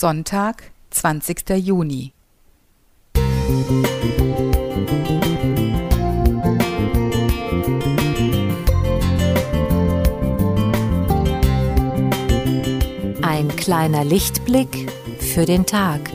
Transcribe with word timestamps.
Sonntag, 0.00 0.72
20. 0.92 1.50
Juni. 1.58 2.14
Ein 13.20 13.54
kleiner 13.56 14.04
Lichtblick 14.06 14.90
für 15.18 15.44
den 15.44 15.66
Tag. 15.66 16.10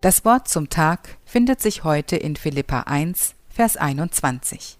Das 0.00 0.24
Wort 0.24 0.48
zum 0.48 0.70
Tag 0.70 1.18
findet 1.26 1.60
sich 1.60 1.84
heute 1.84 2.16
in 2.16 2.34
Philippa 2.34 2.80
1, 2.84 3.34
Vers 3.50 3.76
21. 3.76 4.78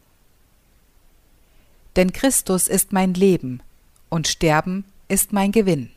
Denn 1.95 2.15
Christus 2.15 2.69
ist 2.69 2.95
mein 2.95 3.13
Leben 3.13 3.63
und 4.09 4.29
Sterben 4.29 4.87
ist 5.09 5.35
mein 5.35 5.53
Gewinn. 5.53 5.91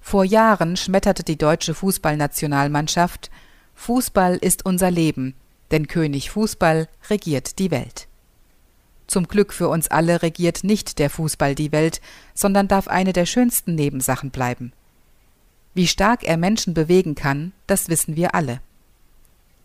Vor 0.00 0.24
Jahren 0.24 0.78
schmetterte 0.78 1.22
die 1.22 1.36
deutsche 1.36 1.74
Fußballnationalmannschaft 1.74 3.30
Fußball 3.74 4.36
ist 4.36 4.64
unser 4.64 4.90
Leben, 4.90 5.34
denn 5.72 5.88
König 5.88 6.30
Fußball 6.30 6.88
regiert 7.10 7.58
die 7.58 7.70
Welt. 7.70 8.08
Zum 9.06 9.28
Glück 9.28 9.52
für 9.52 9.68
uns 9.68 9.88
alle 9.88 10.22
regiert 10.22 10.64
nicht 10.64 10.98
der 10.98 11.10
Fußball 11.10 11.54
die 11.54 11.72
Welt, 11.72 12.00
sondern 12.32 12.68
darf 12.68 12.88
eine 12.88 13.12
der 13.12 13.26
schönsten 13.26 13.74
Nebensachen 13.74 14.30
bleiben– 14.30 14.72
wie 15.76 15.86
stark 15.86 16.24
er 16.24 16.38
Menschen 16.38 16.72
bewegen 16.72 17.14
kann, 17.14 17.52
das 17.66 17.90
wissen 17.90 18.16
wir 18.16 18.34
alle. 18.34 18.60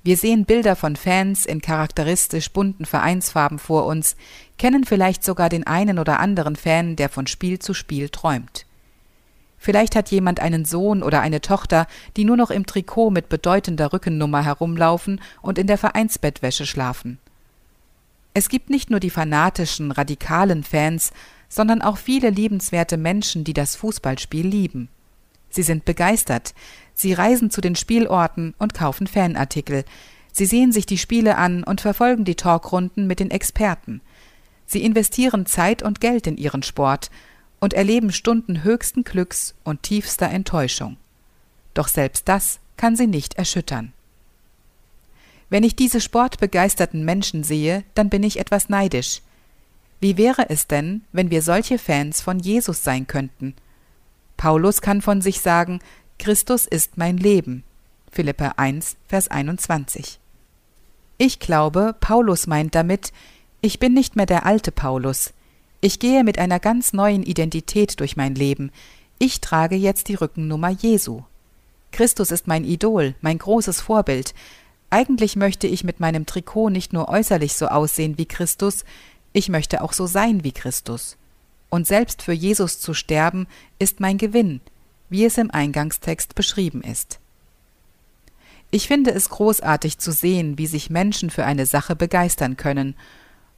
Wir 0.04 0.18
sehen 0.18 0.44
Bilder 0.46 0.76
von 0.76 0.98
Fans 0.98 1.46
in 1.46 1.62
charakteristisch 1.62 2.52
bunten 2.52 2.86
Vereinsfarben 2.86 3.60
vor 3.60 3.86
uns, 3.86 4.18
kennen 4.58 4.84
vielleicht 4.84 5.24
sogar 5.24 5.48
den 5.48 5.66
einen 5.66 6.00
oder 6.00 6.20
anderen 6.20 6.58
Fan, 6.58 6.98
der 6.98 7.08
von 7.08 7.28
Spiel 7.28 7.60
zu 7.60 7.74
Spiel 7.74 8.10
träumt. 8.10 8.66
Vielleicht 9.58 9.96
hat 9.96 10.12
jemand 10.12 10.42
einen 10.42 10.66
Sohn 10.66 11.02
oder 11.02 11.22
eine 11.22 11.40
Tochter, 11.40 11.88
die 12.18 12.26
nur 12.26 12.36
noch 12.36 12.52
im 12.52 12.66
Trikot 12.66 13.12
mit 13.12 13.30
bedeutender 13.30 13.94
Rückennummer 13.94 14.44
herumlaufen 14.44 15.22
und 15.42 15.58
in 15.58 15.68
der 15.68 15.78
Vereinsbettwäsche 15.78 16.66
schlafen. 16.66 17.20
Es 18.34 18.50
gibt 18.50 18.70
nicht 18.70 18.90
nur 18.90 19.00
die 19.00 19.12
fanatischen, 19.12 19.92
radikalen 19.92 20.64
Fans, 20.64 21.14
sondern 21.48 21.82
auch 21.82 21.98
viele 21.98 22.32
liebenswerte 22.32 22.98
Menschen, 22.98 23.46
die 23.46 23.54
das 23.54 23.78
Fußballspiel 23.78 24.48
lieben. 24.48 24.90
Sie 25.52 25.62
sind 25.62 25.86
begeistert. 25.86 26.56
Sie 26.96 27.14
reisen 27.14 27.52
zu 27.52 27.62
den 27.62 27.76
Spielorten 27.76 28.56
und 28.58 28.74
kaufen 28.74 29.06
Fanartikel. 29.06 29.86
Sie 30.32 30.46
sehen 30.46 30.72
sich 30.72 30.86
die 30.86 30.98
Spiele 30.98 31.38
an 31.38 31.64
und 31.64 31.82
verfolgen 31.82 32.26
die 32.26 32.36
Talkrunden 32.36 33.06
mit 33.06 33.20
den 33.20 33.30
Experten. 33.30 34.02
Sie 34.66 34.84
investieren 34.84 35.46
Zeit 35.46 35.84
und 35.84 36.00
Geld 36.00 36.26
in 36.26 36.38
ihren 36.38 36.64
Sport 36.64 37.12
und 37.60 37.74
erleben 37.74 38.12
Stunden 38.12 38.64
höchsten 38.64 39.04
Glücks 39.04 39.54
und 39.64 39.84
tiefster 39.84 40.30
Enttäuschung. 40.30 40.98
Doch 41.74 41.88
selbst 41.88 42.28
das 42.28 42.60
kann 42.78 42.96
sie 42.96 43.08
nicht 43.08 43.36
erschüttern. 43.36 43.94
Wenn 45.50 45.64
ich 45.64 45.76
diese 45.76 46.00
sportbegeisterten 46.00 47.04
Menschen 47.04 47.44
sehe, 47.44 47.84
dann 47.94 48.10
bin 48.10 48.24
ich 48.24 48.40
etwas 48.40 48.70
neidisch. 48.70 49.22
Wie 50.00 50.18
wäre 50.18 50.50
es 50.50 50.68
denn, 50.68 51.02
wenn 51.12 51.30
wir 51.30 51.42
solche 51.42 51.78
Fans 51.78 52.22
von 52.22 52.40
Jesus 52.40 52.84
sein 52.84 53.06
könnten? 53.06 53.54
Paulus 54.42 54.82
kann 54.82 55.04
von 55.04 55.22
sich 55.22 55.40
sagen, 55.40 55.82
Christus 56.18 56.66
ist 56.66 56.98
mein 56.98 57.18
Leben. 57.18 57.64
Philippe 58.12 58.58
1, 58.58 58.96
Vers 59.08 59.28
21. 59.28 60.20
Ich 61.20 61.38
glaube, 61.38 61.96
Paulus 62.00 62.48
meint 62.48 62.74
damit, 62.74 63.14
ich 63.62 63.78
bin 63.78 63.94
nicht 63.94 64.16
mehr 64.16 64.26
der 64.26 64.48
alte 64.48 64.72
Paulus. 64.72 65.34
Ich 65.80 66.00
gehe 66.00 66.24
mit 66.24 66.40
einer 66.40 66.60
ganz 66.60 66.92
neuen 66.92 67.22
Identität 67.22 68.00
durch 68.00 68.18
mein 68.18 68.34
Leben. 68.34 68.72
Ich 69.20 69.42
trage 69.42 69.76
jetzt 69.76 70.08
die 70.08 70.16
Rückennummer 70.16 70.72
Jesu. 70.72 71.22
Christus 71.92 72.32
ist 72.32 72.48
mein 72.48 72.64
Idol, 72.64 73.14
mein 73.22 73.38
großes 73.38 73.80
Vorbild. 73.80 74.34
Eigentlich 74.90 75.36
möchte 75.36 75.68
ich 75.68 75.84
mit 75.84 76.00
meinem 76.00 76.26
Trikot 76.26 76.72
nicht 76.72 76.94
nur 76.94 77.10
äußerlich 77.10 77.54
so 77.54 77.68
aussehen 77.68 78.18
wie 78.18 78.26
Christus, 78.26 78.86
ich 79.34 79.50
möchte 79.50 79.84
auch 79.84 79.94
so 79.94 80.08
sein 80.08 80.44
wie 80.44 80.52
Christus 80.52 81.16
und 81.72 81.88
selbst 81.88 82.22
für 82.22 82.34
Jesus 82.34 82.80
zu 82.80 82.94
sterben, 82.94 83.48
ist 83.80 84.00
mein 84.00 84.20
Gewinn, 84.20 84.62
wie 85.10 85.26
es 85.26 85.40
im 85.40 85.50
Eingangstext 85.50 86.36
beschrieben 86.36 86.84
ist. 86.84 87.20
Ich 88.70 88.88
finde 88.88 89.12
es 89.12 89.30
großartig 89.30 89.98
zu 89.98 90.12
sehen, 90.12 90.58
wie 90.58 90.68
sich 90.68 90.90
Menschen 90.90 91.30
für 91.30 91.46
eine 91.46 91.66
Sache 91.66 91.96
begeistern 91.96 92.56
können. 92.56 92.96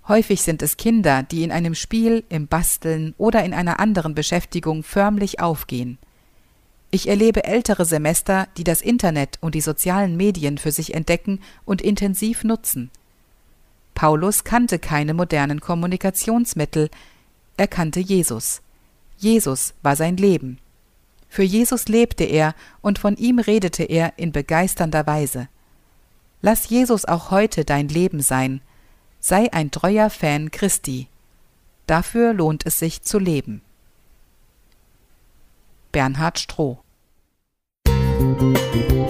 Häufig 0.08 0.42
sind 0.42 0.62
es 0.62 0.78
Kinder, 0.78 1.24
die 1.24 1.44
in 1.44 1.52
einem 1.52 1.76
Spiel, 1.76 2.24
im 2.30 2.48
Basteln 2.48 3.14
oder 3.18 3.44
in 3.44 3.54
einer 3.54 3.80
anderen 3.80 4.16
Beschäftigung 4.16 4.84
förmlich 4.84 5.40
aufgehen. 5.40 5.98
Ich 6.92 7.08
erlebe 7.08 7.44
ältere 7.44 7.86
Semester, 7.86 8.48
die 8.58 8.64
das 8.64 8.82
Internet 8.82 9.40
und 9.42 9.56
die 9.56 9.62
sozialen 9.62 10.16
Medien 10.16 10.60
für 10.60 10.72
sich 10.72 10.94
entdecken 10.94 11.40
und 11.66 11.82
intensiv 11.82 12.44
nutzen. 12.44 12.92
Paulus 13.96 14.44
kannte 14.44 14.78
keine 14.80 15.14
modernen 15.14 15.60
Kommunikationsmittel, 15.60 16.90
er 17.58 17.68
kannte 17.68 18.00
Jesus. 18.00 18.62
Jesus 19.18 19.74
war 19.82 19.96
sein 19.96 20.18
Leben. 20.18 20.60
Für 21.30 21.44
Jesus 21.44 21.88
lebte 21.88 22.24
er 22.24 22.56
und 22.82 23.00
von 23.00 23.16
ihm 23.18 23.40
redete 23.40 23.84
er 23.84 24.14
in 24.18 24.32
begeisternder 24.32 25.08
Weise. 25.08 25.48
Lass 26.42 26.70
Jesus 26.70 27.06
auch 27.06 27.32
heute 27.32 27.66
dein 27.66 27.88
Leben 27.88 28.22
sein. 28.22 28.62
Sei 29.20 29.52
ein 29.54 29.72
treuer 29.72 30.10
Fan 30.10 30.52
Christi. 30.52 31.08
Dafür 31.88 32.34
lohnt 32.34 32.66
es 32.66 32.80
sich 32.80 33.02
zu 33.02 33.18
leben. 33.18 33.62
Bernhard 35.92 36.40
Stroh 36.40 36.80
Musik 37.88 39.03